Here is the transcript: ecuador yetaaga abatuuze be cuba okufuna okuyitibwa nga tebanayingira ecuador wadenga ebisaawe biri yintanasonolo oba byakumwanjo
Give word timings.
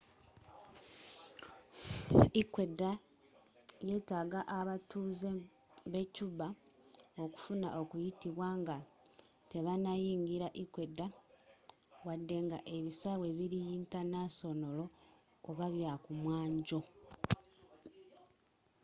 ecuador 2.41 2.95
yetaaga 3.89 4.39
abatuuze 4.59 5.29
be 5.91 6.01
cuba 6.15 6.47
okufuna 7.23 7.67
okuyitibwa 7.81 8.47
nga 8.59 8.77
tebanayingira 9.51 10.47
ecuador 10.63 11.11
wadenga 12.05 12.57
ebisaawe 12.75 13.27
biri 13.37 13.59
yintanasonolo 13.67 14.85
oba 15.49 15.65
byakumwanjo 15.73 16.79